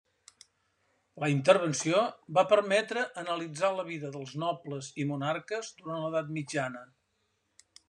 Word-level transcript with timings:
La 1.23 1.27
intervenció 1.33 1.99
va 2.37 2.45
permetre 2.53 3.03
analitzar 3.25 3.71
la 3.81 3.87
vida 3.91 4.11
dels 4.17 4.33
nobles 4.47 4.91
i 5.03 5.07
monarques 5.13 5.73
durant 5.83 6.01
l’Edat 6.05 6.35
Mitjana. 6.41 6.83